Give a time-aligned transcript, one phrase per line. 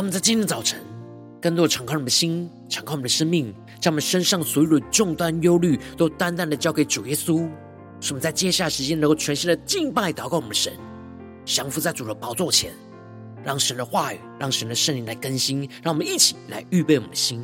[0.00, 0.80] 让我们在今天早晨，
[1.42, 7.46] 更多的敞开我们的心，敞开我们的生命，将我们身上所有的重担、忧虑，都单单的交给主耶稣。
[8.00, 10.72] 使我们在接下来时间，能够全新的敬拜、祷告我们的神，
[11.44, 12.72] 降服在主的宝座前，
[13.44, 15.68] 让神的话语，让神的圣灵来更新。
[15.82, 17.38] 让我们一起来预备我们的心。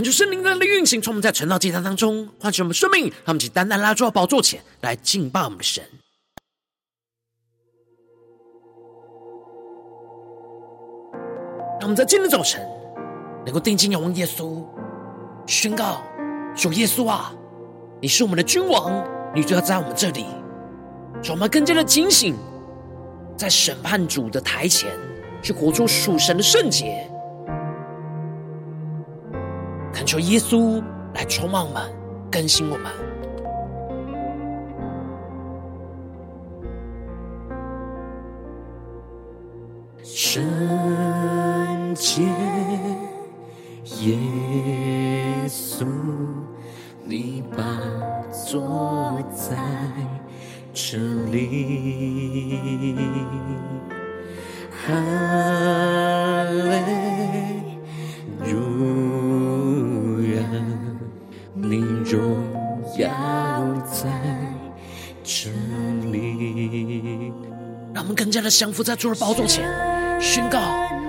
[0.00, 5.84] 恳求圣灵的运行，从我们在晨祷祭坛当中唤醒我们生命，让我们起单单拉住宝座前来敬拜我们的神。
[11.78, 12.66] 让我们在今天早晨
[13.44, 14.64] 能够定睛仰望耶稣，
[15.46, 16.00] 宣告
[16.56, 17.34] 主耶稣啊，
[18.00, 20.24] 你是我们的君王，你就要在我们这里，
[21.22, 22.34] 让我们更加的警醒，
[23.36, 24.90] 在审判主的台前
[25.42, 27.06] 去活出属神的圣洁。
[30.00, 31.82] 恳求耶稣来充满我们，
[32.32, 33.09] 更新我们。
[68.60, 69.66] 降服在主的宝座前，
[70.20, 70.60] 宣告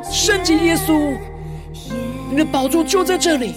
[0.10, 1.18] 圣洁耶稣，
[2.30, 3.56] 你的宝座就在这里，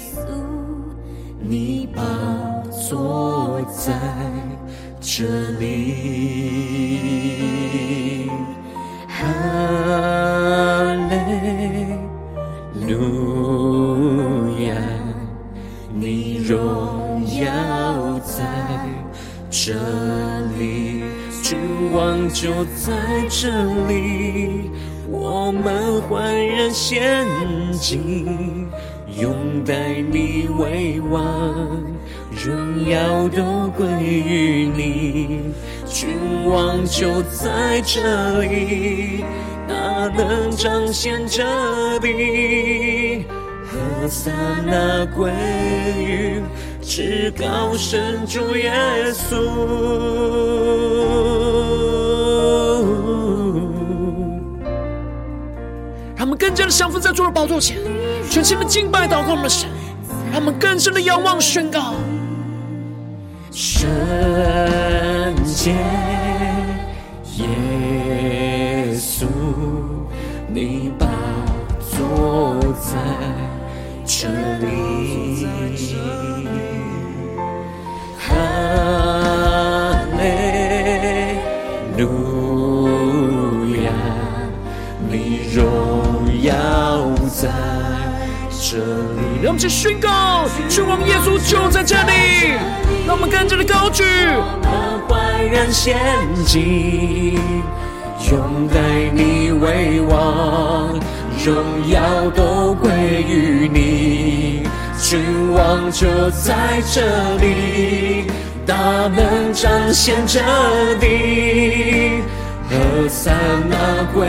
[1.41, 2.03] 你宝
[2.73, 3.93] 座在
[5.01, 6.54] 这里，
[22.77, 22.93] 在
[23.29, 23.49] 这
[23.87, 24.71] 里，
[25.11, 27.27] 我们焕然献
[27.73, 28.27] 祭，
[29.19, 31.23] 拥戴你为王，
[32.45, 35.41] 荣耀都归于你。
[35.87, 36.09] 君
[36.45, 39.25] 王就在这里，
[39.69, 41.45] 大能彰显这
[41.99, 43.25] 里，
[43.65, 44.33] 何塞
[44.67, 45.31] 那归
[45.99, 46.43] 于。
[46.83, 48.71] 至高神主耶
[49.11, 49.37] 稣，
[56.35, 57.79] 们更加的降服在主的宝座前，
[58.29, 59.69] 全心的敬拜祷告我们的神，
[60.33, 61.95] 让我们更深的仰望宣告，
[63.53, 63.87] 圣
[65.45, 65.71] 洁
[67.37, 69.27] 耶稣，
[70.49, 71.07] 你宝
[71.79, 72.99] 座在
[74.05, 74.29] 这
[74.59, 75.47] 里。
[89.57, 89.59] 这里。
[89.59, 92.11] 让我们去宣告，君王耶稣就在这里。
[93.07, 94.03] 让我们更加的高举。
[94.03, 94.73] 我们
[95.07, 95.97] 欢然献
[96.45, 97.39] 祭，
[98.31, 98.81] 拥戴
[99.13, 100.99] 你为王，
[101.45, 101.55] 荣
[101.89, 102.91] 耀都归
[103.29, 104.67] 于你，
[105.01, 107.03] 君王就在这
[107.37, 108.27] 里，
[108.67, 108.75] 大
[109.09, 110.41] 能彰显着
[111.01, 112.23] 你。
[112.71, 113.31] 何塞
[113.69, 114.27] 那归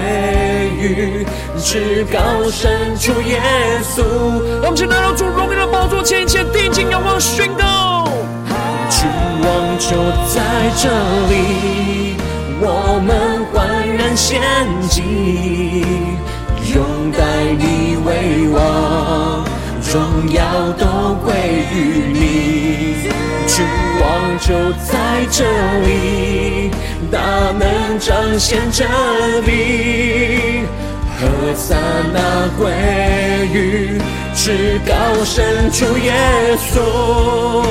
[0.77, 1.25] 于
[1.57, 2.19] 至高
[2.51, 3.41] 神主耶
[3.83, 4.03] 稣。
[4.61, 8.07] 我们请来到主荣耀的宝座前，前定睛仰望宣告。
[8.89, 9.07] 君
[9.41, 9.95] 王就
[10.31, 10.41] 在
[10.77, 10.89] 这
[11.29, 12.15] 里，
[12.61, 14.41] 我们焕然献
[14.87, 15.01] 祭，
[16.73, 17.19] 拥戴
[17.57, 19.43] 你为王，
[19.91, 19.93] 荣
[20.31, 20.43] 耀
[20.77, 21.33] 都归
[21.73, 21.75] 于
[22.13, 23.09] 你。
[23.47, 23.65] 君
[24.01, 24.03] 王
[24.39, 24.53] 就
[24.83, 25.43] 在这
[25.85, 26.71] 里。
[27.11, 27.19] 大
[27.57, 28.87] 能彰显真
[29.45, 30.63] 理，
[31.19, 31.75] 何塞
[32.13, 32.71] 那归
[33.53, 34.01] 于
[34.33, 36.13] 至高神主耶
[36.57, 37.63] 稣。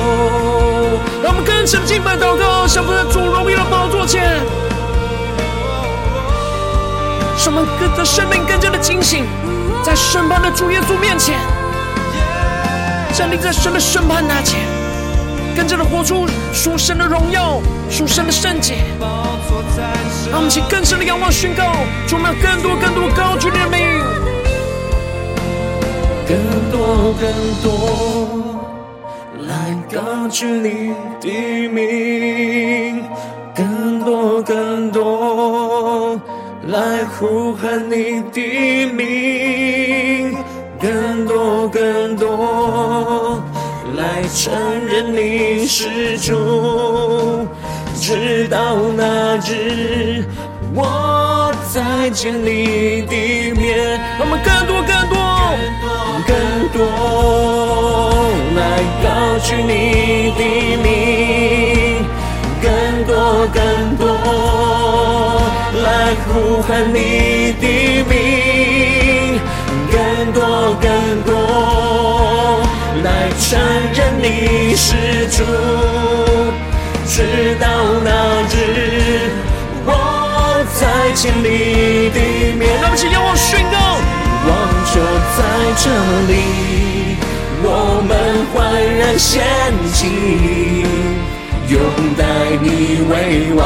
[1.23, 4.39] 让我们更深敬拜祷告，降伏在主荣耀的宝座前，
[7.37, 9.25] 使我们更的生命更加的清醒，
[9.83, 11.39] 在审判的主耶稣面前，
[13.13, 14.59] 站立在神的审判台前，
[15.55, 18.75] 更加的活出属神的荣耀，属神的圣洁。
[20.29, 21.71] 让我们请更深的仰望宣告，
[22.07, 23.79] 主，我们更多更多高举你的名，
[26.27, 26.37] 更
[26.71, 27.23] 多更
[27.63, 27.67] 多
[29.47, 33.03] 来高举你的名，
[33.55, 36.19] 更多更多
[36.67, 40.35] 来呼喊你的名，
[40.81, 43.24] 更多更多
[44.35, 44.53] 承
[44.85, 47.47] 认你是主。
[47.95, 50.25] 直到那日，
[50.75, 53.15] 我再见你的
[53.53, 53.97] 面。
[54.19, 55.15] 我们更多更多
[56.27, 56.35] 更
[56.73, 56.75] 多
[58.57, 58.61] 来
[59.01, 59.05] 高
[59.39, 59.71] 举你
[60.35, 60.41] 的
[60.83, 60.85] 名，
[62.61, 62.67] 更
[63.07, 63.13] 多
[63.53, 63.57] 更
[63.95, 64.03] 多
[65.81, 65.87] 来
[66.27, 66.97] 呼喊你
[67.61, 67.65] 的
[68.09, 68.13] 名，
[69.89, 69.95] 更
[70.33, 70.43] 多
[70.81, 70.85] 更
[71.23, 71.34] 多
[73.39, 73.59] 承
[73.93, 75.43] 认你是主。
[77.07, 77.67] 直到
[78.03, 78.09] 那
[78.49, 79.29] 日，
[79.85, 79.89] 我
[80.73, 82.19] 再见你的
[82.57, 82.61] 面。
[82.81, 83.77] 让我们起仰望宣告，
[84.47, 84.51] 望
[84.91, 84.95] 就
[85.37, 85.39] 在
[85.77, 85.83] 这
[86.27, 86.33] 里，
[87.63, 87.67] 我
[88.07, 88.11] 们
[88.51, 88.55] 焕
[88.97, 89.43] 然献
[89.93, 90.01] 祭，
[91.69, 91.73] 拥
[92.17, 92.21] 戴
[92.59, 93.13] 你为
[93.55, 93.61] 王，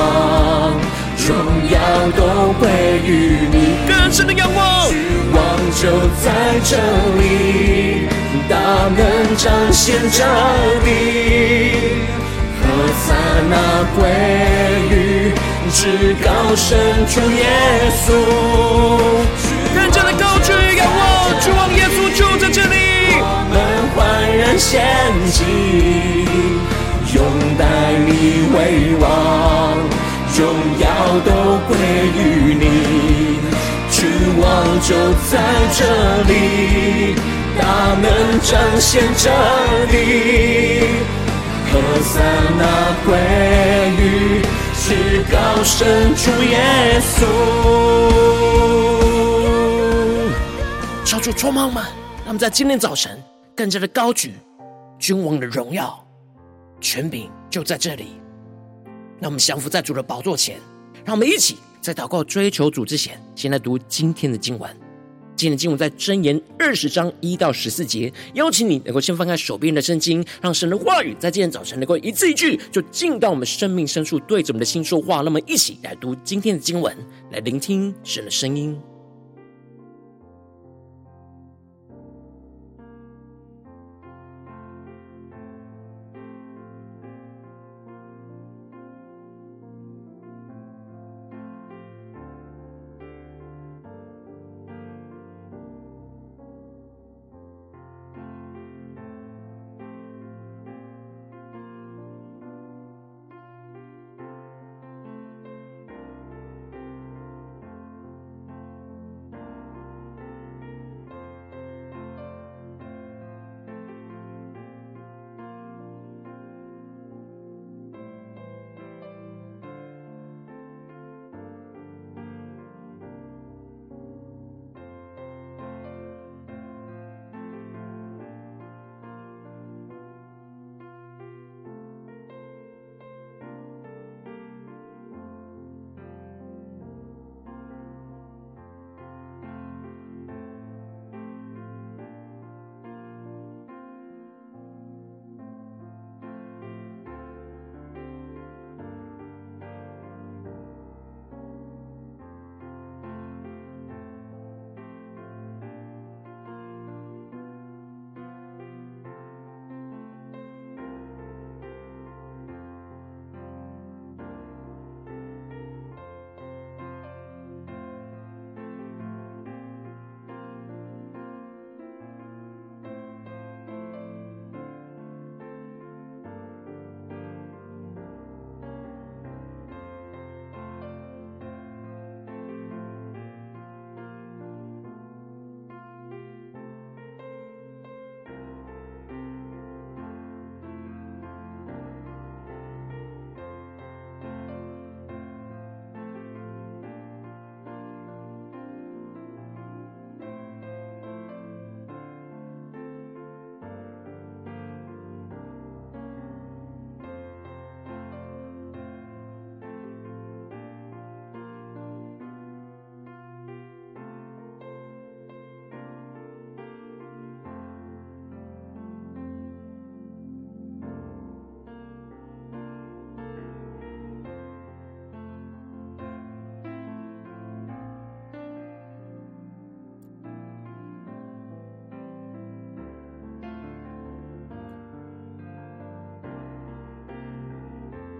[1.30, 1.38] 荣
[1.70, 1.78] 耀
[2.18, 2.22] 都
[2.54, 2.68] 归
[3.06, 3.78] 于你。
[3.88, 4.88] 更深的仰望，
[5.31, 5.40] 望
[5.80, 5.84] 就
[6.24, 6.26] 在
[6.64, 6.76] 这
[7.22, 8.08] 里，
[8.50, 8.58] 大
[8.98, 9.00] 能
[9.38, 10.26] 彰显着
[10.84, 10.88] 你。
[12.60, 12.66] 何
[12.98, 13.14] 塞
[13.48, 13.54] 那
[13.96, 14.00] 归
[14.90, 15.31] 于
[15.72, 16.68] 至高神
[17.06, 17.46] 主耶
[18.02, 18.08] 稣，
[19.75, 22.75] 认真的高举仰望，主望耶稣就在这里。
[23.22, 23.56] 我们
[23.94, 23.98] 焕
[24.36, 24.82] 然献
[25.30, 25.38] 祭，
[27.14, 27.18] 拥
[27.56, 27.62] 戴
[28.08, 28.10] 你
[28.56, 28.58] 为
[29.00, 29.08] 王，
[30.39, 30.47] 荣
[30.80, 30.88] 耀
[31.25, 31.31] 都
[31.68, 31.75] 归
[32.15, 32.18] 于
[32.56, 32.63] 你。
[33.91, 33.97] 君
[34.39, 34.47] 王
[34.80, 34.95] 就
[35.30, 35.31] 在
[35.74, 35.80] 这
[36.24, 36.33] 里，
[37.59, 37.62] 大
[38.01, 38.07] 能
[38.39, 38.50] 彰
[38.80, 39.30] 显着
[39.91, 39.94] 你。
[41.71, 42.13] 何塞
[42.57, 42.63] 那
[43.06, 43.09] 归
[43.97, 44.01] 于
[44.74, 46.56] 至高神主耶
[47.01, 47.18] 稣。
[51.03, 53.22] 超出充满我们，让我们在今天早晨
[53.55, 54.34] 更加的高举
[54.98, 56.01] 君王的荣耀
[56.79, 58.22] 权柄就在这里。
[59.20, 60.58] 让我们降服在主的宝座前，
[61.06, 64.70] 让我们一起在祷告追求主之前，先来读今天的经文。
[65.36, 75.22] 今天的经文在箴言二十章一到十四节，邀请你能够先翻开手边的圣经，让神的话语在今天早晨能够一字一句就进到我们生命深处，对着我们的心说话。
[75.22, 76.94] 那么，一起来读今天的经文，
[77.32, 78.78] 来聆听神的声音。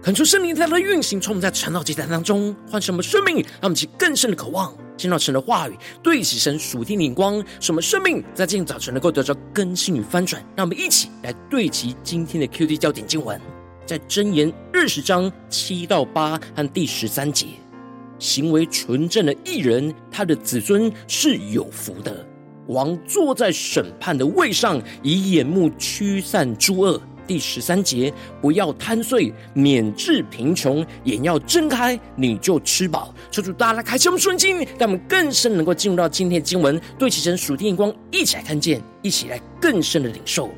[0.02, 10.42] 恳求圣灵在它的运行，从我们在传道祭坛当中换什么生命，让我们起更深的渴望，见到神的话语，对齐神属天的眼光，什么生命在今天早晨能够得到更新与翻转。
[10.56, 13.38] 让我们一起来对齐今天的 QD 焦点经文，
[13.84, 17.48] 在箴言二十章七到八和第十三节：
[18.18, 22.26] 行为纯正的义人，他的子孙是有福的。
[22.68, 27.02] 王坐在审判的位上，以眼目驱散诸恶。
[27.30, 33.14] 第十三节，不要贪睡，免致贫穷；眼要睁开，你就吃饱。
[33.30, 40.50] 求主大家开启我们顺境，让我们更深能够进入到今天的经文，对齐神属天眼光，一起来看见，一起来更深的领受。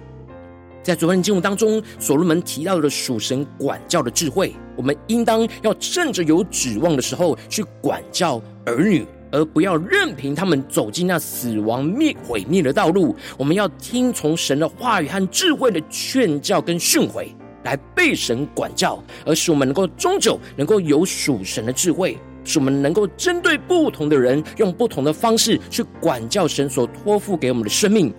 [0.82, 9.06] 在昨天的经文当中，所罗门提到了属神管教的智慧，我们应当要趁着有指望的时候去管教儿女。
[9.32, 13.16] 而不要任凭他们走进那死亡灭毁灭的道路。
[13.36, 17.26] 我们要听从神的话语和智慧的劝教跟训诲，
[17.64, 28.12] 来被神管教，而使我们能够终久能够有属神的智慧，使我们能够针对不同的人，用不同的方式去管教神所托付给我们的生命，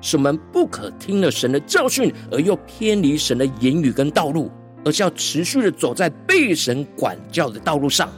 [0.00, 4.50] 使我们不可听了神的教训而又偏离神的言语跟道路，
[4.84, 8.10] 而是要持续的走在被神管教的道路上。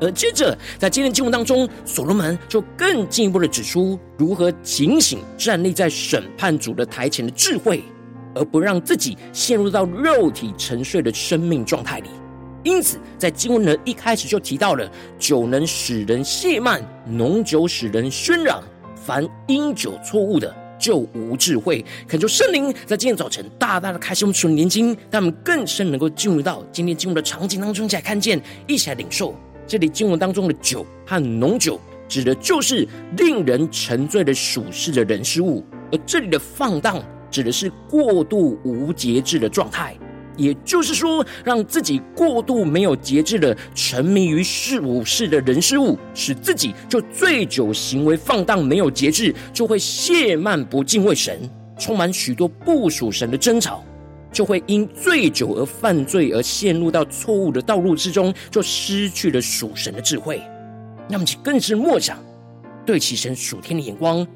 [0.00, 7.82] 而接着，在今天经文当中，所罗门就更进一步的指出如何警醒站立在审判主的台前的智慧，
[8.34, 12.08] 而不让自己陷入到肉体沉睡的生命状态里。
[12.62, 18.62] 因此，在经文的一开始就提到了酒能使人亵慢，浓酒使人喧嚷，
[18.96, 21.82] 凡因酒错误的就无智慧。
[22.08, 29.34] 恳求圣灵在今天早晨大大的开启我们属灵眼睛，让我们更深能够进入到今天经文的场景当中，一起来看见，一起来领受。
[29.66, 39.96] 这里经文当中的酒和浓酒，指的就是令人沉醉的属世的人事物；而这里的放荡，指的是过度无节制的状态。
[40.36, 53.82] 也就是说，让自己过度没有节制的沉迷于属世的人事物，使自己就醉酒行为放荡，没有节制，就会亵慢不敬畏神，充满许多不属神的争吵。
[54.36, 60.42] 就会因醉酒而犯罪，而陷入到错误的道路之中，就失去了属神的智慧。
[61.08, 62.22] 那么，其更是默想，
[62.84, 64.26] 对其神属天的眼光。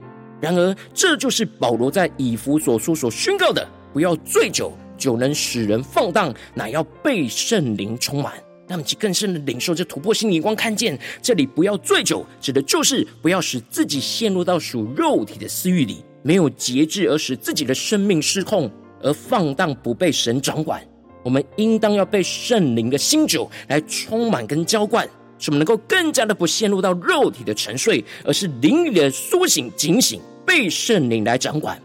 [0.41, 8.33] 然而，这就是保罗在以弗所书所宣告的：不要醉酒，酒能使人放荡，乃要被圣灵充满。
[8.67, 18.71] 那么，其更深的领受这突破性的眼光，看见这里不要醉酒，指的就是不要使自己陷入到属肉体的私欲里，没有节制而使自己的生命失控。
[19.03, 20.83] 而放荡不被神掌管，
[21.23, 31.81] 我们应当要被圣灵的新酒来充满跟浇灌，使我们能够更加的不陷入到肉体的沉睡，而是灵里的苏醒、警醒，被圣灵来掌管。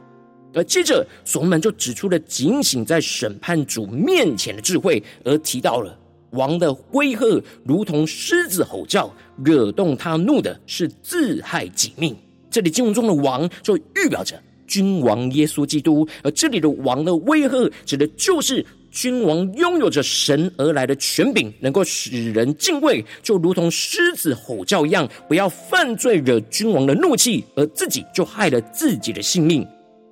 [0.53, 5.97] 而接着，所罗门就指出了警醒在审判主面前的智慧，而提到了
[6.31, 12.15] 王的威吓如同狮子吼叫，惹动他怒的是自害己命。
[12.49, 14.41] 这里经文中的王就预表着。
[14.67, 29.67] 君王耶稣基督，而这里的王的威吓，指的就是君王拥有着神而来的权柄，能够使人敬畏，就如同狮子吼叫一样，不要犯罪惹君王的怒气，而自己就害了自己的性命。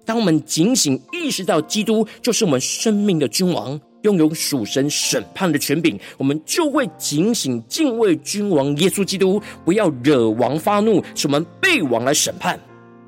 [0.06, 12.60] 当我们警醒意识到基督就是我们生命的君王，拥有属神审判的权柄，我们就会警醒敬畏君王耶稣基督，不要惹王发怒，使我们被王来审判。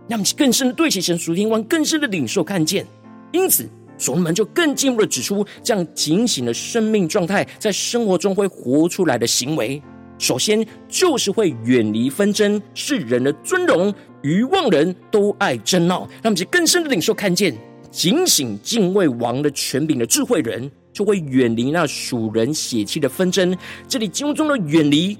[0.08, 2.86] 让其更深的对齐神属天眼光，更深的领受看见。
[3.32, 9.82] 因此，所罗门就更进一步的指出，这样警醒的生命状态，在生活中会活出来的行为，
[10.18, 16.08] 首先就是会远离纷争，世人的尊荣，愚妄人都爱争闹。
[16.22, 17.56] 让其更深的领受看见，
[17.92, 23.58] 警醒敬畏王的权柄的智慧人，就会远离那属人血气的纷争。
[23.88, 25.18] 这里经文中的远离，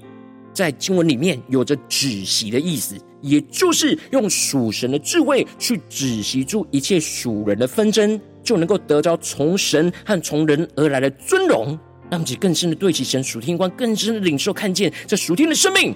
[0.56, 2.96] 在经文里面有着止息的意思。
[3.22, 11.76] 也就是用属神的智慧去止息住一切属人的纷争，就能够得着从神和从人而来的尊荣，
[12.08, 15.94] 让其更深的对齐神属天观，更深的领受看见这属天的生命。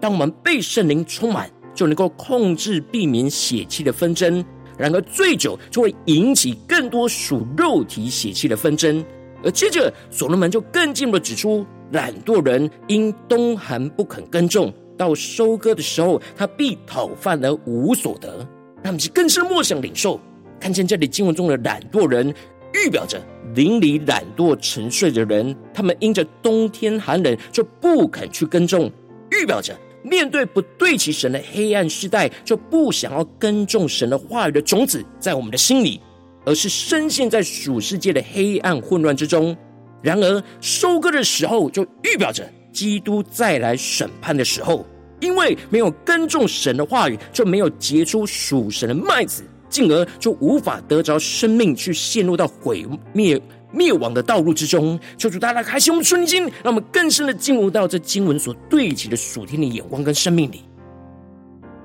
[0.00, 4.44] 当我们被圣灵充满，就能够控制避免血气的纷争。
[4.76, 9.04] 然而醉酒就会引起更多属肉体血气的纷争。
[9.42, 14.72] 而接着所罗门就更进一步指出，懒惰人因冬寒不肯耕种。
[14.96, 18.46] 到收割的时候，他必讨饭而无所得。
[18.84, 20.20] 他们，是更是默想领受，
[20.60, 22.32] 看见这里经文中的懒惰人，
[22.74, 23.20] 预表着
[23.54, 28.88] 邻里懒惰沉睡的人，他们因着冬天寒冷就不肯去耕种，
[29.30, 36.00] 预表着面对不对齐神的黑暗世代，就不想要耕种神的话语的种子在我们的心里，
[36.44, 39.56] 而是深陷在属世界的黑暗混乱之中。
[40.02, 44.84] 然而，收割的时候就预表着基督再来审判的时候，
[45.20, 54.98] 因为没有耕种神的话语，就没有结出属神的麦子，进而就无法得着生命，去陷入到毁灭灭亡的道路之中。
[55.16, 60.64] 求主大大开启我们的心，让我们更深的进入到这经文所对齐的属天的眼光跟生命里。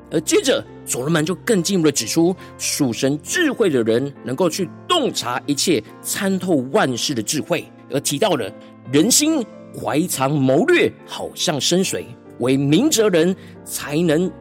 [0.09, 7.65] 而接着，所罗门就更进一步的指出，属神智慧的人能够去洞察一切、参透万事的智慧。
[7.89, 8.51] 而提到了
[8.91, 12.05] 人心怀藏谋略，好像深水，
[12.39, 14.31] 为明哲人才能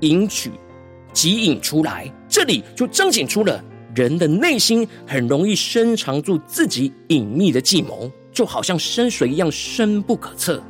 [0.00, 0.50] 引取、
[1.12, 2.10] 汲引出来。
[2.28, 3.62] 这里就彰显出了
[3.94, 10.62] 人的内心很容易深藏住自己隐秘的计谋，就好像深水一样深不可测。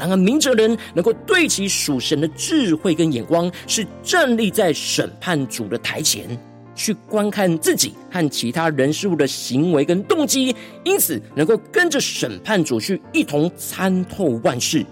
[0.00, 6.26] 然而，明哲人能够对齐属神的智慧跟眼光，是站立在审判主的台前。
[6.74, 14.82] 去观看自己和其他人事物的行为跟动机，因此能够跟着审判主去一同参透万事，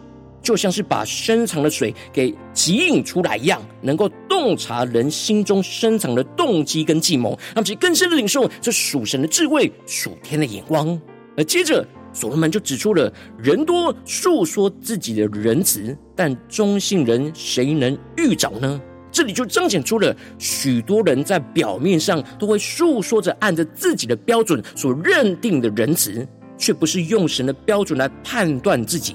[0.43, 11.01] 就像是把深藏的水给汲引出来一样，能够洞察人心中深藏的动机跟计谋，让其更深的领受这属神的智慧、属天的眼光。
[11.39, 11.87] 而接着，
[12.19, 18.81] 所罗门就指出了：人多述说自己的仁慈，但忠信人谁能遇着呢？
[19.13, 26.27] 这里就彰显出了许多人在表面上都会诉说着按着自己的标准所认定的仁慈，
[26.57, 29.15] 却不是用神的标准来判断自己，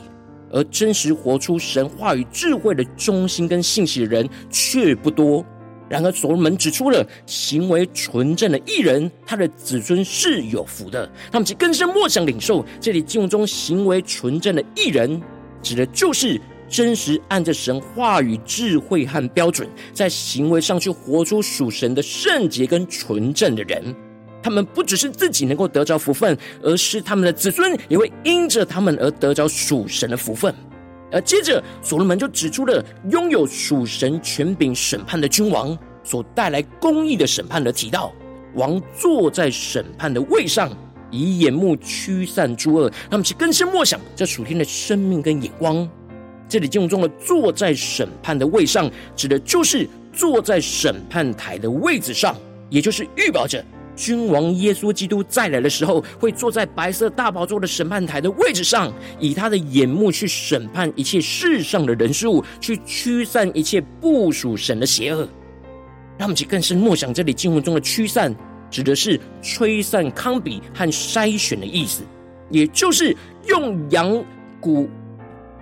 [0.49, 5.45] 而真实活出神话语智慧的忠心跟信息的人却不多。
[5.93, 11.07] 然而，所罗门指出了行为纯正的艺人，他的子孙是有福的。
[11.31, 15.21] 他们其更深默想领受这里经文中行为纯正的艺人，
[15.61, 16.41] 指的就是。
[16.69, 23.93] 真实按着神话语、智慧和标准，在行为上去活出属神的圣洁跟纯正的人，
[24.41, 30.51] 他们不只是自己能够得着福分，而是他们的子孙也会因着他们而得着属神的福分。
[31.13, 38.11] 而接着，所罗门就指出了拥有属神权柄审判的君王所带来公义的审判的提到，
[38.55, 40.69] 王坐在审判的位上，
[41.11, 42.91] 以眼目驱散诸恶。
[43.09, 45.87] 他们去更深默想这属天的生命跟眼光。
[46.49, 52.35] 这里经文中的坐在审判的位上，指的就是坐在审判台的位置上，
[52.69, 53.63] 也就是预表着
[53.95, 65.27] 君王耶稣基督再来的时候，会坐在白色大宝座的审判台的位置上，以他的眼目去审判一切世上的人事物，去驱散一切不属神的邪恶。
[66.17, 68.33] 让我们去更深默想，这里经文中的驱散，
[68.69, 72.03] 指的是吹散糠秕和筛选的意思，
[72.49, 73.15] 也就是
[73.47, 74.23] 用羊
[74.59, 74.89] 骨。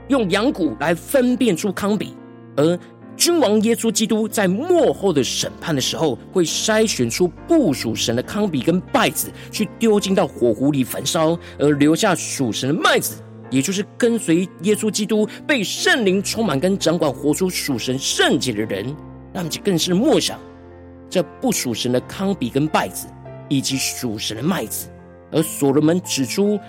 [0.08, 2.10] 用羊骨来分辨出糠秕，
[2.58, 2.78] 而
[3.22, 18.92] 君王耶稣基督在末后的审判的时候，会筛选出不属神的糠秕跟稗子，去丢进到火湖里焚烧，而留下属神的麦子，也就是跟随耶稣基督被圣灵充满跟掌管，活出属神圣洁的人。
[19.32, 20.40] 那么就更是默想
[21.08, 23.06] 这不属神的糠秕跟稗子，
[23.50, 24.90] 以及属神的麦子。
[25.32, 26.60] 而所罗门指出，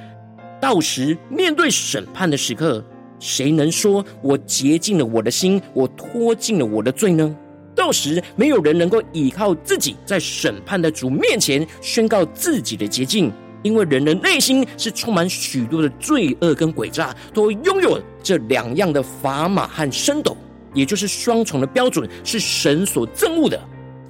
[0.61, 2.85] 到时面对审判的时刻。
[3.23, 7.37] 谁能说我洁净了我的心，我脱尽了我的罪呢？
[7.73, 13.33] 到时没有人能够依靠自己在审判的主面前宣告自己的洁净，
[13.63, 20.37] 因为人的内心是充满许多的罪恶跟诡诈，都拥有这两样的砝码和升斗，
[20.75, 23.59] 也就是双重的标准，是神所憎恶的。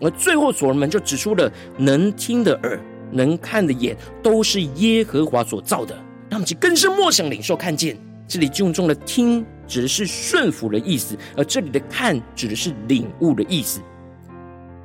[0.00, 2.80] 而最后所罗门就指出了，能听的耳，
[3.12, 5.94] 能看的眼，都是耶和华所造的。
[6.30, 7.94] 让我们去更深默想领受看见。
[8.32, 13.78] 这里经文中的“听”指的是顺服的意思，而这里的“看”指的是领悟的意思。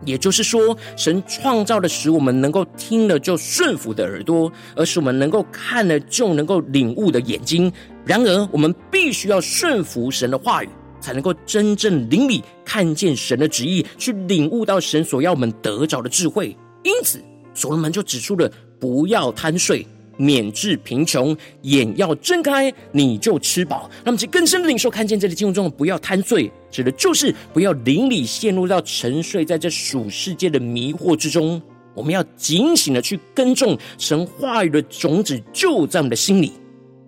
[0.04, 7.72] 也就是说，神创造的使我们能够听了就顺服的耳朵，而使我们能够看了就能够领悟的眼睛。
[8.06, 10.68] 然而，我们必须要顺服神的话语，
[11.00, 16.54] 才能够真正灵里看见神的旨意，去领悟到神所要我们得着的智慧。
[16.84, 19.88] 因此，所罗门就指出了不要贪睡。
[20.18, 23.90] 免致贫穷，眼要睁开，你就吃饱。
[24.04, 31.62] 那么，其更深的领受，看见这里经文中的“不要贪睡”，指的就是不要灵里陷入到沉睡在这属世界的迷惑之中。
[31.94, 36.52] 我们要警醒的去耕种神话语的种子，就在我们的心里，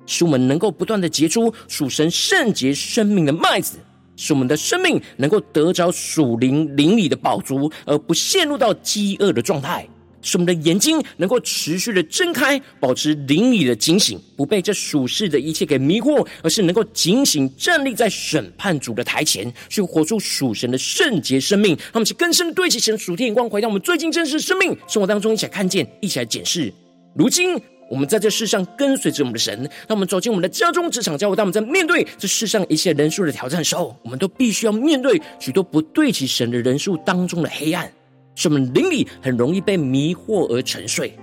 [0.06, 3.78] 使我们能够不断的结出属神圣洁生命的麦子，
[4.16, 9.88] 使我们的生命能够得着属灵灵里的饱足，而不陷入到饥饿的状态。
[10.22, 21.78] 使我们的眼睛能够持续的睁开，保持灵里的警醒，不被这属世的一切给迷惑，而是能够警醒站立在审判主的台前，去活出属神的圣洁生命。
[21.94, 26.74] 他们去更深对齐神属天眼光，回到我们最近真实的生命生活当中，一起来看见，一起来检视。
[27.16, 37.92] 如今我们在这世上跟随着我们的神，当我们走进我们的家中、职场、教会，当我们在面对这世上一切人数的挑战的时候，我们都必须要面对许多不对齐神的人数当中的黑暗，
[38.40, 41.14] 使我们灵里很容易被迷惑而沉睡。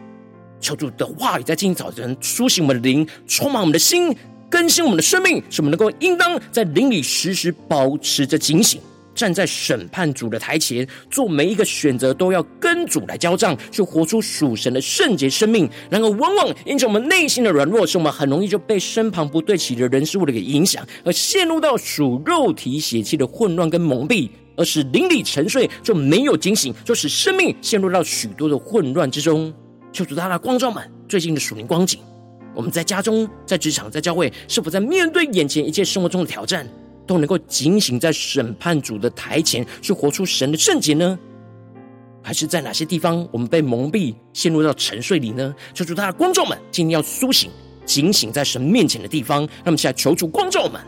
[0.61, 4.15] 求主的话语在今天早晨苏醒我们的灵，充满我们的心，
[4.51, 8.79] 更新我们的生命，使我们能够应当在灵里时时保持着警醒。
[9.15, 15.67] 站在审判主的台前，做每一个选择都要跟主来交账，去活出属神的圣洁生命。
[15.89, 29.53] 然而，往往因着我们内心的软弱，使我们很容易就被身旁不对齐的人事物的给影响，而陷入到属肉体血气的混乱跟蒙蔽，而使灵里沉睡，就没有警醒，就使生命陷入到许多的混乱之中。
[29.93, 32.01] 求主大大光照们最近的属灵光景，
[32.55, 36.67] 我们在家中、在职场、在教会，是否在面对眼前一切生活中的挑战？
[37.07, 41.17] 都能够警醒在审判主的台前，去活出神的圣洁呢？
[42.21, 45.55] 还是在哪些地方我们被蒙蔽，陷入到沉睡里呢？
[45.73, 47.49] 求主他的光照们，今天要苏醒、
[47.85, 50.81] 警醒在神面前的地方，那么现在求主光照们。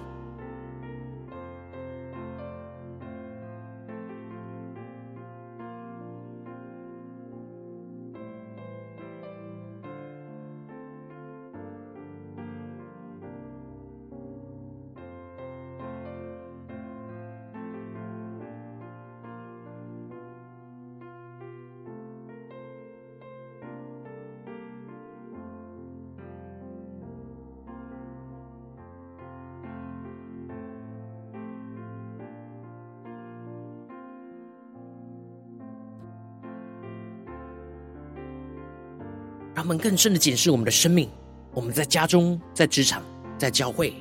[39.59, 41.11] 让我们更深的检视我们的生命。
[41.53, 43.03] 我们在家中、在职场、
[43.37, 43.92] 在教会，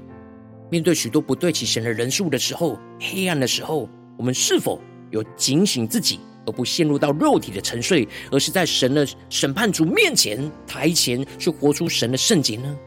[0.70, 3.90] 面对许多不对齐神的人数的时候，黑暗的时候，
[4.20, 12.78] 我们是否有警醒自己，而不陷入到肉体的沉睡，而是在神的审判主面前台前去活出神的圣洁呢？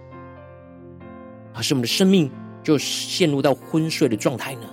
[1.52, 2.30] 还是我们的生命
[2.62, 4.70] 就陷入到昏睡的状态呢？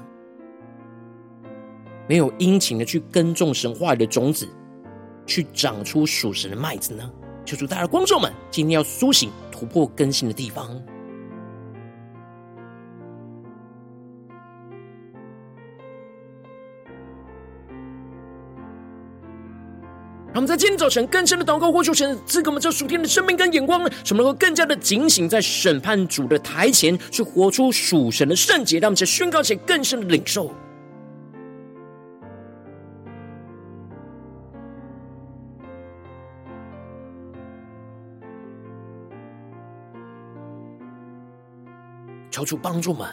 [2.08, 4.48] 没有殷勤的去耕种神话语的种子，
[5.26, 7.12] 去长出属神的麦子呢？
[7.48, 10.68] 求主大家的观众们，今天要苏醒、突破、更新的地方。
[20.34, 28.78] 让我们在今天早晨更深的祷告，呼求神赐给我们这属天的生命跟眼光，使我们能够更加的警醒，在审判主的台前去活出属神的圣洁。
[28.78, 30.54] 让我们在宣告前更深的领受。
[42.38, 43.10] 求主帮助们，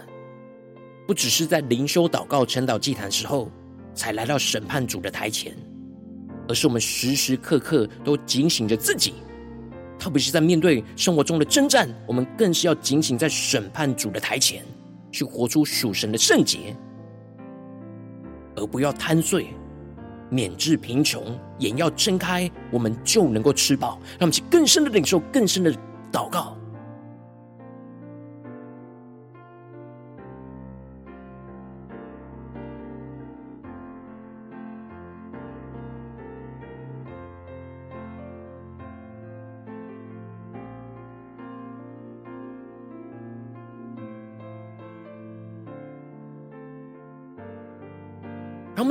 [1.06, 3.50] 不只是在灵修、祷告、晨祷、祭坛时候
[3.94, 5.56] 才来到审判主的台前，
[6.46, 9.14] 而是我们时时刻刻都警醒着自己。
[9.98, 14.62] 特别是在面对生活中的征战，我们更是要警醒在审判主的台前，
[15.10, 16.76] 去活出属神的圣洁，
[18.56, 19.46] 而不要贪睡，
[20.28, 21.24] 免致贫穷，
[21.60, 23.98] 眼要睁开，我们就能够吃饱。
[24.18, 25.72] 让我们去更深的领受，更深的
[26.12, 26.54] 祷告。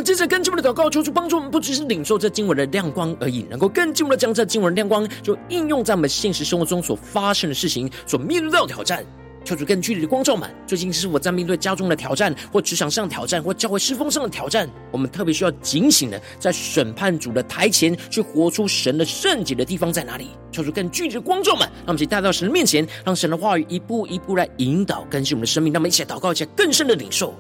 [0.04, 9.04] 接着更进一步的祷告，求主帮助我们，不只是领受这经文的亮光而已，能够更进一步的将这经文的亮光，就应用在我们现实生活中所发生的事情，所面对到的挑战。
[9.46, 20.30] 求主更具体的光照们，最近是我在面对家中的挑战，或职场上挑战，或教会侍奉上的挑战，我们特别需要警醒的，在审判主的台前去活出神的圣洁的地方在哪里？
[20.50, 27.34] 求主更具体的光照们，让我们一起带到神的面前，让神的话语一步一步来引导更新我们的生命，让我们一起来祷告，一起更深的领受。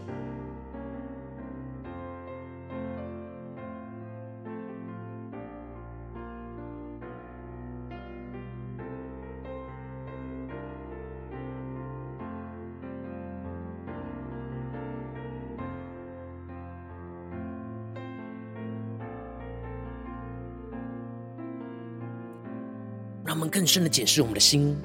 [23.53, 24.75] 更深的检视我们的心，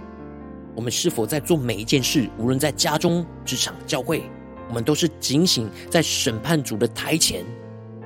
[0.76, 4.24] 我们是否在做每一件事，无论在家中、职场、教会，
[4.68, 7.42] 我们都是警醒在审判主的台前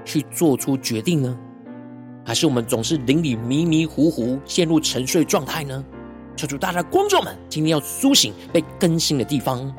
[0.04, 1.36] 去做出决定呢？
[2.24, 5.84] 还是我们总是灵里迷迷糊糊，陷入沉睡状态呢？
[6.36, 9.74] 求主大家的观众们，今天要苏醒、被更新的地方。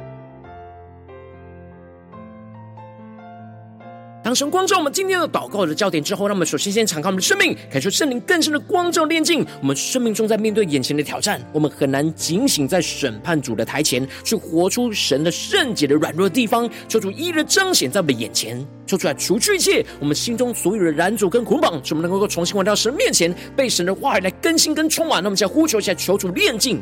[4.36, 9.46] 神光照我们今天的祷告的焦点之后，让我们首先先敞开我们的生命，感受圣灵更深的光照炼净。
[9.62, 15.24] 我们生命中在面对眼前的挑战，我们很难警醒在审判主的台前，去活出神。
[15.24, 16.69] 的圣洁的软弱的地方。
[16.89, 22.93] 求主一一彰显在我们的眼前，求出来除去一切我们心中所有的拦阻跟捆绑，使我们能够重新回到神。
[22.93, 23.86] 面前，被神。
[23.86, 25.24] 的话语来更新跟充满。
[25.24, 26.82] 那么，在呼求一下，求主炼净。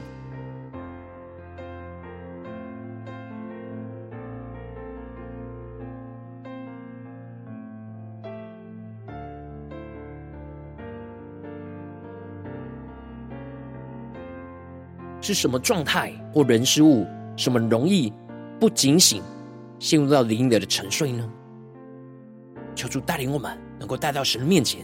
[15.22, 17.06] 是什么状态或人事物，
[17.38, 18.12] 什么容易
[18.60, 19.22] 不警醒，
[19.78, 21.30] 陷入到灵里的沉睡呢？
[22.74, 24.84] 求主带领我们，能够带到神的面前，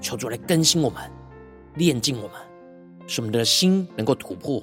[0.00, 1.02] 求主来更新我们，
[1.74, 2.32] 炼净我们，
[3.06, 4.62] 使我们的心能够突破。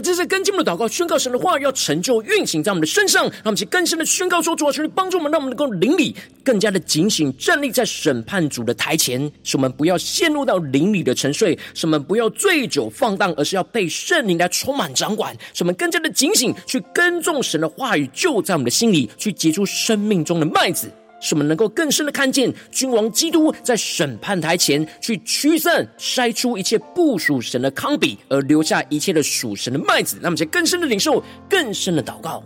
[0.00, 3.24] 这次跟进我们的祷告，宣告神的话要成就运行在我们的身上。
[3.24, 15.34] 让我们去更深的宣告说：主啊，求你帮助我们，让我们能够灵里更加的警醒，站立在审判主的台前，使我们不要陷入到灵里的沉睡，使我们不要醉酒放荡，而是要被圣灵来充满掌管。
[15.52, 20.90] 使我们更加的警醒，去耕种神的话语，就在我们的心里，去结出生命中的麦子。
[21.20, 30.18] 使我们能够更深的看见君王基督在审判台前去驱散、筛出一切不属神的糠秕，而留下一切的属神的麦子。
[30.22, 32.42] 那么，在更深的领受、更深的祷告，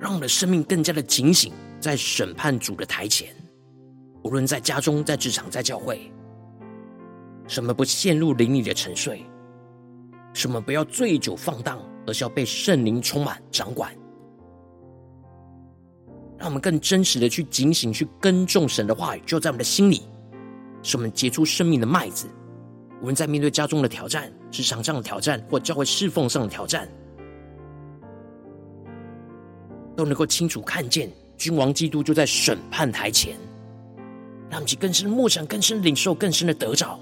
[0.00, 3.28] 让我们的生命更加的警醒，在审判主的台前，
[4.22, 6.10] 无论在家中、在职场、在教会，
[7.46, 9.22] 什么不陷入灵里的沉睡。
[10.34, 13.90] 使我们不要醉酒放荡，而是要被圣灵充满掌管。
[16.36, 20.02] 让我们更真实的去警醒，去耕种神的话语，就在我们的心里，
[20.82, 22.28] 使我们结出生命的麦子。
[23.00, 26.88] 我们在面对家中的挑战、职场上的挑战，或教会侍奉上的挑战，
[29.96, 33.36] 都能够清楚看见君王基督就在审判台前，
[34.50, 36.98] 让我们更深的默想、更深的领受、更深的得着。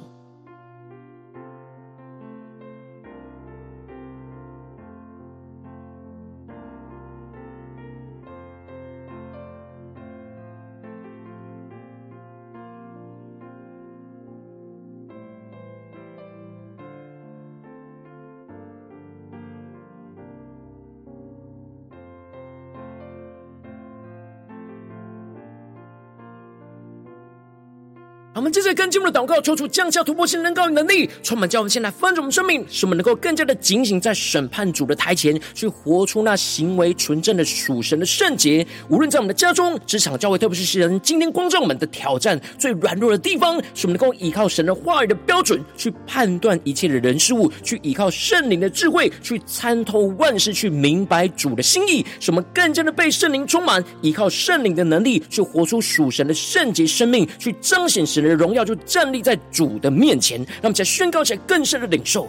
[28.75, 38.65] 跟进我们的祷告，求主降下突破性、能高与能力，充满叫我们先来翻转我们生命，使我们能够更加的警醒，在审判主的台前，去活出那行为纯正的属神的圣洁。
[38.89, 56.83] 无论在我们的家中、职场、教会，特别是世人今天光照我们的挑战最软弱的地方，使我们能够依靠神的话语的标准去判断一切的人事物，去依靠圣灵的智慧去参透万事，去明白主的心意，使我们更加的被圣灵充满，依靠圣灵的能力去活出属神的圣洁。
[56.93, 62.29] 生命，去彰显神的荣耀就站立在主的面前，让我们再宣告起来更深的领受，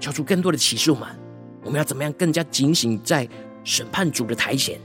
[0.00, 1.08] 交出更多的启示们，
[1.62, 3.28] 我们要怎么样更加警醒在
[3.62, 4.78] 审判主的台前，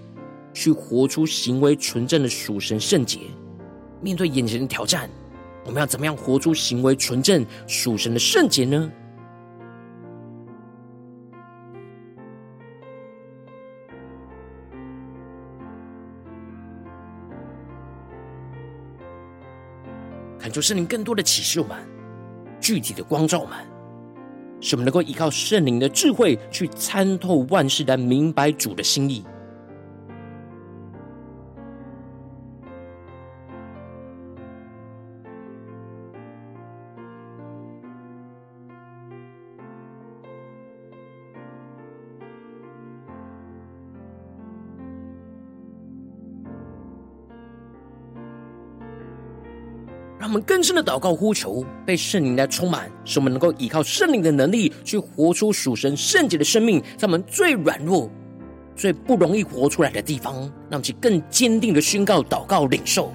[0.54, 3.20] 去活出行为纯正的属神圣洁。
[4.02, 5.10] 面对眼前的挑战，
[5.66, 8.92] 我们要怎么样活出行为纯正属神的圣洁呢？
[20.50, 21.78] 恳求圣灵更多的启示我们，
[22.60, 23.56] 具体的光照我们，
[24.60, 29.24] 使我们能够依靠圣灵的智慧去参透万事，来明白主的心意。
[50.30, 58.08] 我们更深的祷告呼求，被圣灵来充满，使我们能够依靠圣灵的能力，去活出属神圣洁的生命，在我们最软弱、
[58.76, 63.12] 最不容易活出来的地方，让其更坚定的宣告、祷告、领受。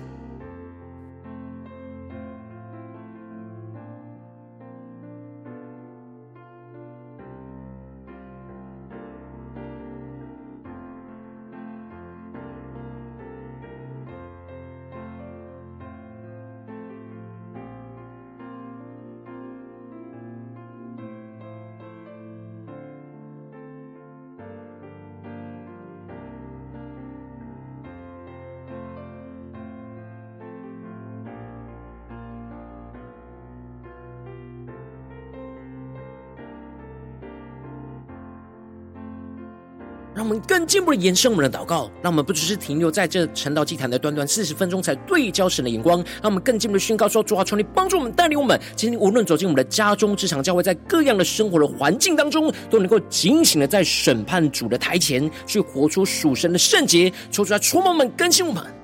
[40.74, 58.83] 进一步的延伸我们的祷告，让我们不只是停留在这晨祷祭坛的短短四十分钟才对焦神的眼光，让我们更进一步的宣告说：主啊，求你帮助我们，带领我们，今天无论走进我们的家中、职场、教会，在各样的生活的环境当中，都能够警醒的在审判主的台前去活出属神的圣洁，求主来触摸我们，更新我们。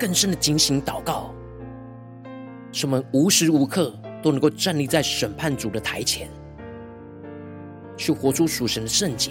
[0.00, 1.34] 更深的警醒祷告，
[2.72, 6.30] 使我们无时无刻都能够站立在审判主的台前，
[7.98, 9.30] 去活出属神的圣洁。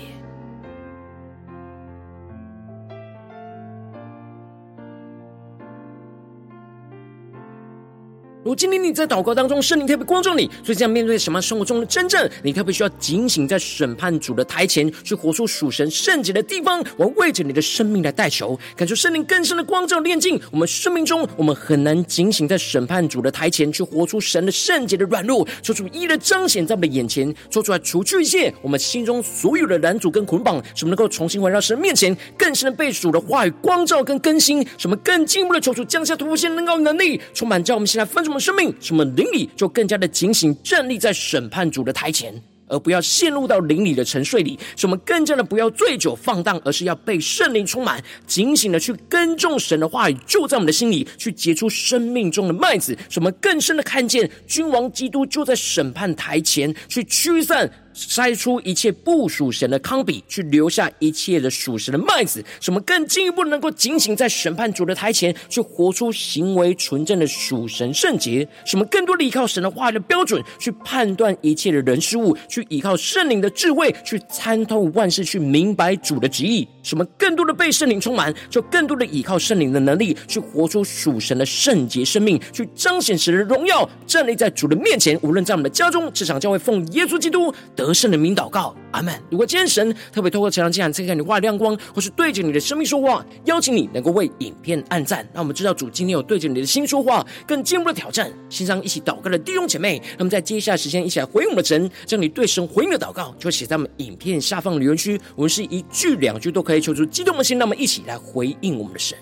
[8.49, 16.83] 如今天你在祷告当中，圣灵特别光照你，所以这样面对什么生活中的真正，你特别需要警醒，在审判主的台前去活出属神圣洁的地方。
[16.97, 42.33] 我为着你的生命来代求，感受圣灵更深的光照炼净我们生命中，我们很难警醒在审判主的台前去活出神的圣洁的软弱，求主一一的彰显在我们眼前，说出来除去一切我们心中所有的拦阻跟捆绑，什么能够重新回到神面前，更深的被主的话语光照跟更新，什么更进一步的求主降下突破性能够能力，充满叫我们现在分什么生命，什么灵里就更加的警醒，站立在审判主的台前，
[42.67, 44.57] 而不要陷入到灵里的沉睡里。
[44.75, 52.97] 什么更加的不要醉酒放荡，而是要被圣灵充满，警醒的去耕种神的话语，就在我们的心里去结出生命中的麦子。
[53.09, 57.69] 什么更深的看见君王基督就在审判台前去驱散。
[58.08, 62.43] 筛出一切不属神的糠秕，去留下一切的属神的麦子。
[62.60, 68.47] 什么更进一步能够警醒在审判主的台前，去活出行为纯正的属神圣洁。
[68.66, 76.68] 什么更多的依靠神的话语的标准，去判断一切的人事物，去依靠圣灵的智慧，去参透万事，去明白主的旨意。
[76.82, 85.20] 什么更多的被圣灵充满，就更多的依靠圣灵的能力，去活出属神的圣洁生命，去彰显神的荣耀，站立在主的面前。
[85.22, 89.13] 无论在我们的家中、职场、教会，奉耶稣基督得胜的名祷告，阿门。
[89.29, 98.31] 如果今天神特别透过这场经文，赐给你话亮光，或是对着你的生命说话，邀请你能够为影片按赞，让我们知道主今天有对着你的心说话，更进一步的挑战。
[98.49, 105.19] 线上一起祷告的弟兄姐妹，那么在接下来时间一起来回应我们的神，将你对神回应的祷告，就写在我们影片下方的留言区。
[105.35, 109.17] 我们是一句两句都可以求出激动的心，那么一起来回应我们的神。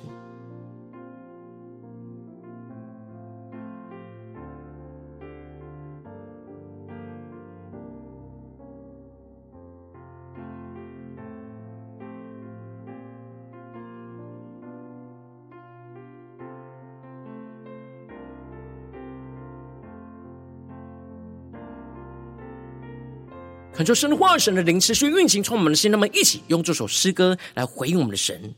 [23.77, 25.91] 恳求神的话语、神的灵持续运行，充满我们的心。
[25.91, 28.55] 那么，一起用这首诗歌来回应我们的神，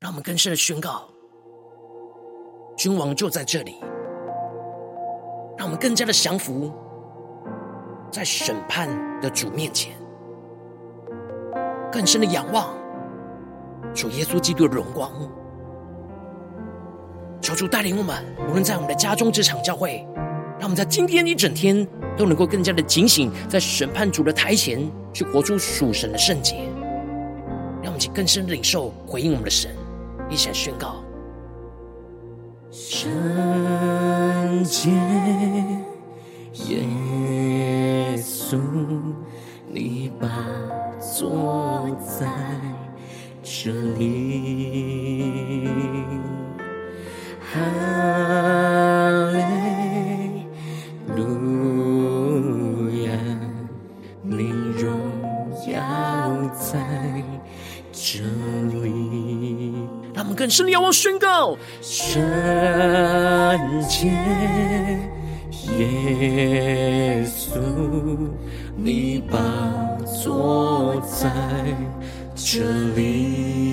[0.00, 1.08] 让我们更深的宣告：
[2.76, 3.76] 君王就在这里。
[5.56, 6.70] 让我们更加的降服
[8.12, 8.86] 在审判
[9.22, 9.96] 的主面前，
[11.90, 12.76] 更深的仰望
[13.94, 15.10] 主耶稣基督的荣光。
[17.40, 20.06] 求主带领我们，无论在我们的家中、职场、教会，
[20.58, 21.88] 让我们在今天一整天。
[22.16, 24.80] 都能够更加的警醒，在审判主的台前
[25.12, 26.56] 去活出属神的圣洁，
[27.82, 29.70] 让我们去更深的领受回应我们的神，
[30.30, 31.04] 一起宣告：
[32.70, 33.10] 圣
[34.64, 34.90] 洁，
[36.68, 36.82] 耶
[38.16, 38.58] 稣，
[39.70, 40.28] 你把
[41.00, 42.26] 座在
[43.42, 45.68] 这里。
[47.52, 47.60] 哈
[60.14, 62.22] 让我们更深的仰望宣告：圣
[63.88, 64.06] 洁
[65.78, 67.58] 耶稣，
[68.76, 69.38] 你把
[70.22, 71.30] 座在
[72.34, 72.62] 这
[72.94, 73.65] 里。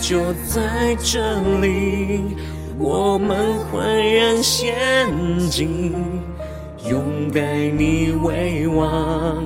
[0.00, 2.36] 就在这里，
[2.78, 3.84] 我们欢
[4.14, 4.74] 然仙
[5.50, 5.92] 境，
[6.88, 9.44] 拥戴你为王，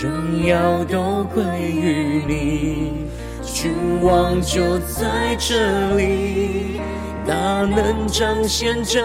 [0.00, 3.08] 荣耀都归于你。
[3.42, 3.72] 君
[4.02, 6.80] 王就在这里，
[7.26, 9.00] 大能彰显这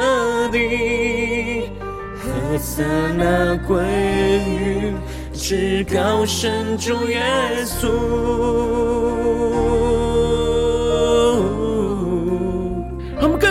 [0.50, 1.70] 里，
[2.20, 2.84] 何塞
[3.18, 3.82] 那归
[4.46, 4.94] 于
[5.34, 7.24] 至高神主耶
[7.66, 7.88] 稣。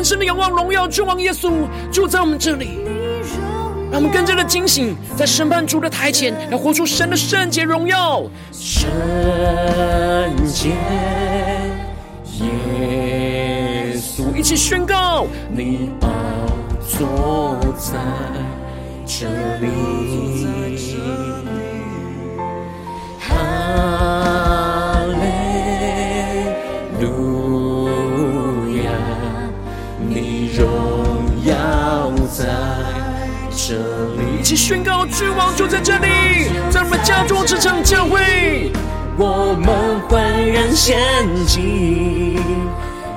[0.02, 1.52] 更深的仰望荣耀君王耶稣
[1.92, 2.80] 就在我们这里，
[3.88, 8.24] 让我们更加的警醒，在审判主的台前，要活出神的圣洁荣耀。
[8.50, 8.90] 圣
[10.44, 10.70] 洁
[12.40, 16.08] 耶稣，一起宣告：你宝
[16.84, 17.92] 座在
[19.06, 19.28] 这
[19.60, 19.68] 里。
[35.12, 38.72] 君王就在这里，在我们家中、这场、教会，
[39.18, 40.98] 我们焕然献
[41.46, 42.38] 祭，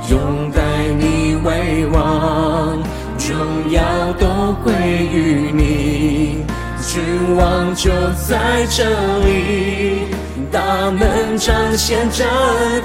[0.09, 0.61] 拥戴
[0.99, 2.77] 你为王，
[3.17, 3.81] 荣耀
[4.19, 4.73] 都归
[5.11, 6.43] 于你。
[6.81, 7.01] 君
[7.37, 7.89] 王就
[8.27, 8.83] 在这
[9.19, 10.03] 里，
[10.51, 12.25] 大门彰显这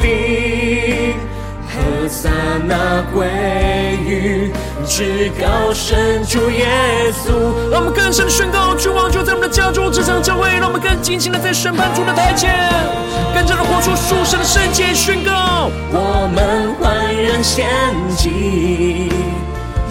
[0.02, 1.14] 里，
[1.68, 2.30] 何塞
[2.64, 3.26] 那归
[4.06, 4.52] 于
[4.86, 6.66] 至高神主耶
[7.12, 7.70] 稣。
[7.70, 12.54] 让我们更深的宣告：君王就在我们的家中、职场、教会，让我们更尽情的在审判主的台前，
[13.34, 15.70] 更加的活出属神的圣洁宣告。
[15.92, 17.66] 我们焕然献
[18.16, 19.10] 祭，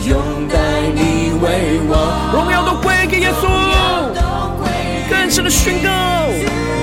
[0.07, 0.17] 拥
[0.49, 0.57] 戴
[0.93, 3.47] 你为王，荣耀都归给耶稣。
[5.09, 5.89] 更深的宣告，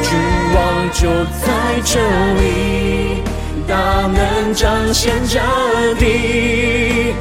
[0.02, 0.18] 君
[0.54, 1.08] 王就
[1.40, 1.98] 在这
[2.40, 3.22] 里，
[3.66, 3.74] 大
[4.06, 5.40] 能彰显这
[5.98, 7.15] 里，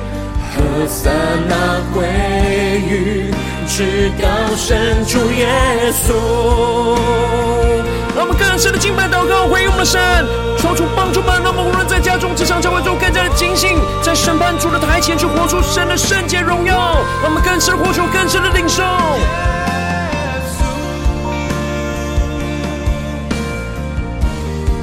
[0.55, 1.11] 何塞
[1.47, 2.07] 那归
[2.87, 3.31] 于
[3.67, 5.47] 至高神主耶
[5.91, 6.97] 稣。
[8.15, 9.99] 让我们更深的敬拜祷告，回应我们的神，
[10.57, 17.03] 求主帮助们，让我们无论在家中、职场、教会中，更加的警醒，在审判主的台前去活出神的圣洁荣耀。
[17.21, 18.81] 让我们更深的活出，更深的领受。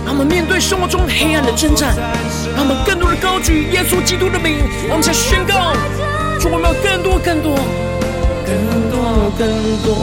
[0.04, 1.94] 让我们面对生活中黑暗的征战，
[2.55, 5.72] 让我们更多的高举耶稣基督的名，让我们再宣告：
[6.38, 7.57] 主，我们更多、更多、
[8.46, 9.42] 更多、更
[9.82, 9.94] 多，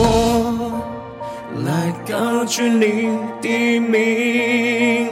[1.66, 3.10] 来高举你
[3.42, 5.10] 的名；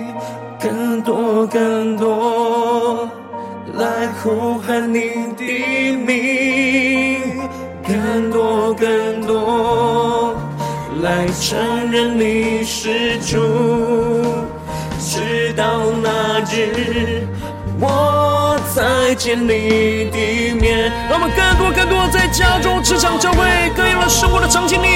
[0.60, 3.10] 更多、更多，
[3.76, 5.00] 来呼喊你
[5.38, 7.44] 的名；
[7.86, 10.36] 更多、更多，
[11.02, 13.38] 来承认你是主。
[15.00, 17.17] 直到那日，
[17.80, 20.92] 我再见你的面。
[21.10, 24.88] 让我们更多、更多在家中、职场、教会各样的生活的场景里，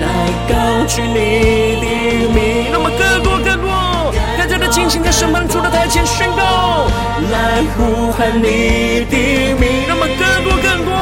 [0.00, 0.06] 来
[0.48, 1.86] 高举你的
[2.32, 2.70] 名。
[2.70, 6.86] 让我们更多、更多更加的尽情在审判主的台前宣告，
[7.30, 9.16] 来呼喊你的
[9.58, 9.86] 名。
[9.88, 10.92] 让我们更多、更多、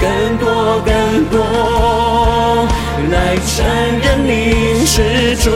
[0.00, 0.92] 更多、更
[1.30, 1.34] 多，
[3.10, 3.64] 来承
[4.02, 5.50] 认你是主。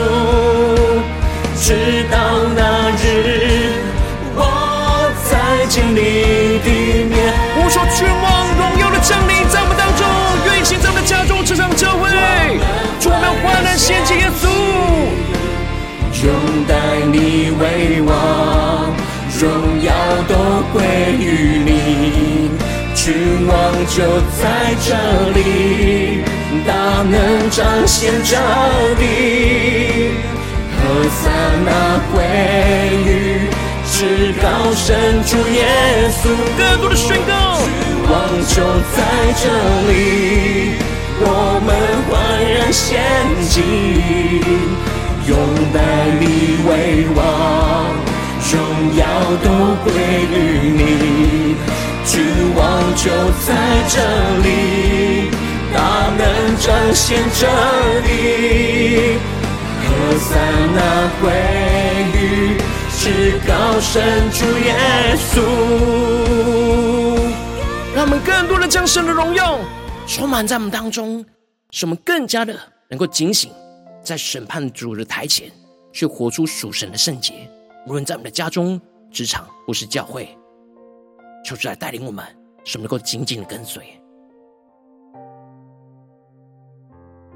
[1.55, 2.17] 直到
[2.57, 3.52] 那日，
[5.95, 6.69] 你的
[7.09, 7.33] 面。
[7.57, 8.25] 我说，君王
[8.59, 10.03] 荣耀的降临在我们当中，
[10.57, 12.09] 运行在我们的家中、职场、教会，
[12.99, 14.49] 祝，我们欢然献祭耶稣，
[16.25, 16.33] 拥
[16.67, 16.75] 戴
[17.13, 18.11] 你为王，
[19.39, 19.93] 荣耀
[20.29, 20.35] 都
[20.73, 20.83] 归
[21.19, 22.51] 于你。
[22.95, 23.53] 君王
[23.87, 24.43] 就在
[24.85, 24.95] 这
[25.33, 26.23] 里，
[26.67, 28.37] 大能彰显这
[29.01, 29.03] 里。
[30.79, 31.31] 何塞
[31.65, 31.69] 那
[32.13, 32.15] 归
[33.05, 33.09] 于
[34.03, 35.63] 至高神主耶
[36.11, 36.27] 稣，
[36.59, 37.71] 更多的宣告，君
[38.11, 38.13] 王
[38.49, 38.57] 就
[38.97, 38.99] 在
[39.41, 39.47] 这
[39.87, 40.75] 里，
[41.21, 41.25] 我
[41.65, 41.71] 们
[42.11, 42.11] 欢
[42.53, 43.01] 然献
[43.49, 43.63] 祭，
[45.29, 45.31] 拥
[45.73, 45.79] 戴
[46.19, 46.23] 你
[46.67, 47.23] 为王，
[48.51, 48.53] 荣
[48.97, 49.07] 耀
[49.45, 49.47] 都
[49.85, 49.87] 归
[50.33, 50.35] 于
[50.75, 51.55] 你。
[52.05, 52.13] 君
[52.57, 52.61] 王
[52.97, 53.07] 就
[53.47, 53.55] 在
[53.89, 53.95] 这
[54.43, 55.31] 里，
[55.73, 55.79] 大
[56.19, 56.21] 能
[56.59, 57.47] 彰显这
[58.09, 58.11] 里。
[59.85, 60.29] 何塞
[60.75, 60.77] 那
[61.21, 61.31] 归
[63.05, 65.43] 是高神主耶稣。
[67.97, 69.59] 让我们更多的将神的荣耀
[70.07, 71.25] 充满在我们当中，
[71.71, 72.57] 使我们更加的
[72.89, 73.51] 能够警醒，
[74.05, 75.51] 在审判主的台前，
[75.93, 77.51] 去活出属神的圣洁。
[77.89, 78.81] 无论在我们的家中、
[79.11, 80.29] 职场或是教会，
[81.45, 82.25] 求主来带领我们，
[82.63, 83.83] 使我们能够紧紧的跟随。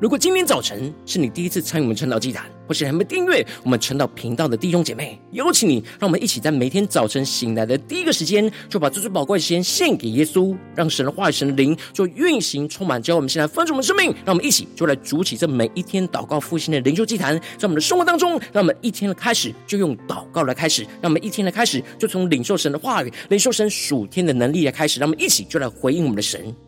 [0.00, 14.06] 如果今天早晨是你第一次参与我们晨祷祭坛，或是还没订阅我们晨祷频道的弟兄姐妹，邀请你，让我们一起在每天早晨醒来的第一个时间，就把这最宝贵的时间献给耶稣，让神的话语、神的灵就运行充满，教我们现在丰盛我们生命。
[14.24, 26.54] 让我们一起就来筑起这每一天祷告复兴的灵修祭坛，在我们的生活当中，让我们一天的开始就用祷告来开始，让我们一天的开始就从领受神的话语、领受神属天的能力来开始，让我们一起就来回应我们的神。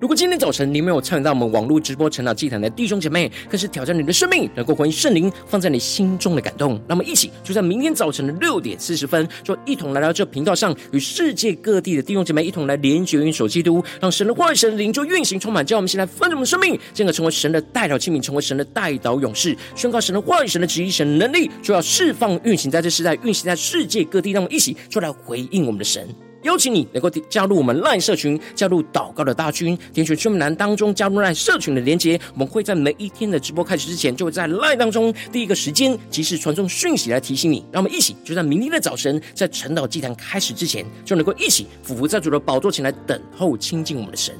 [0.00, 6.80] 如果今天早晨你没有参与到我们网络直播晨祷祭坛的弟兄姐妹，更是挑战你的生命，能够回应圣灵放在你心中的感动。
[6.88, 24.30] 那么一起就在明天早晨的六点四十分，就一同来到这频道上，与世界各地的弟兄姐妹一同来连结、运手基督，让神的话语、神的灵就运行充满，叫我们现在分盛我们生命，进而成为神的代祷器皿，成为神的代祷勇士，宣告神的话语、神的旨意、神的能力，就要释放、运行在这时代，运行在世界各地。
[24.30, 26.08] 让我们一起就来回应我们的神。
[26.42, 32.18] 邀请你能够加入我们 LINE 社群，加入祷告的大军，点选说明栏当中加入 LINE 社群的连结。
[32.32, 37.64] 我们会在每一天的直播开始之前，就会在 LINE 当中第一个时间及时传送讯息来提醒你。
[37.70, 44.34] 让我们一起就在明天的早晨，在晨岛祭坛开始之前，就能够一起俯伏在主的宝座前来等候亲近我们的神。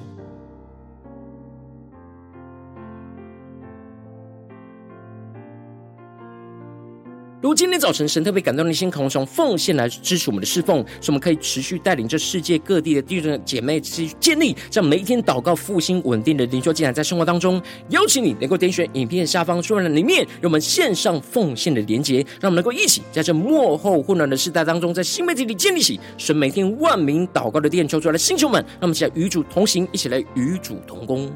[7.42, 31.32] 如果今天早晨神特别感动的心，渴望从奉献来支持我们的侍奉，使我们可以持续带领这世界各地的弟兄姐妹去建立这样每一天祷告复兴稳定的灵修进来，在生活当中，邀请你能够点选影片下方说明里面有我们线上奉献的连结，让我们能够一起在这幕后混乱的时代当中，在新媒体里建立起神每天万名祷告的殿，求出来的星球们，让我们一起来与主同行，一起来与主同工。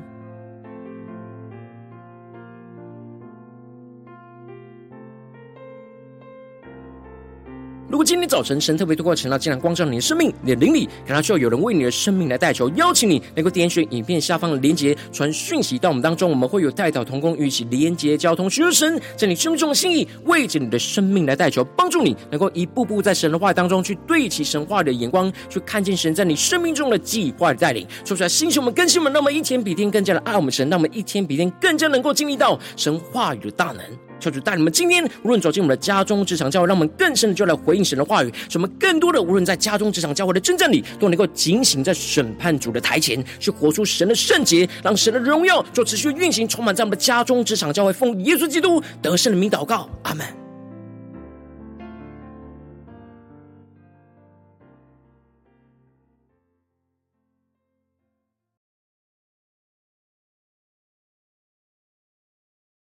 [7.94, 33.84] 如果今天早晨神特别透过晨祷进来光照你的生命，你的灵里，感到需要有人为你的生命来代求，邀请你能够点选影片下方的连结，传讯息到我们当中，我们会有代祷同工与一起连结交通，寻求神在你生命中的心意，为着你的生命来代求，帮助你能够一步步在神的话当中去对齐神话的眼光，去看见神在你生命中的计划的带领，说出来，兴起我们更新我们，那么一天比天更加的爱我们神，那么一天比天更加能够经历到神话语的大能。
[34.24, 38.32] 求主带你们今天无论走进我们的家中、职场、教会，让我们更深的就来回应神的话语。
[38.48, 47.92] 使我们更多的无论在家中、职场、教会的真正里，都能够警醒在审判主的台前，去活出神的圣洁，让神的荣耀就持续运行，充满在我们的家中、职场、教会。
[47.92, 50.43] 奉耶稣基督得胜的名祷告，阿门。